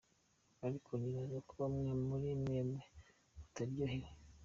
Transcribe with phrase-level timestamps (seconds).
[0.65, 2.59] "Ariko nibaza ko bamwe muri mwebwe
[3.37, 4.09] mutaryohewe.